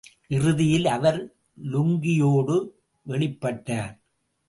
[0.27, 1.19] இறுதியில் அவர்
[1.63, 2.57] லுங்கியோடு,
[3.05, 3.93] வெளிப்பட்டார்.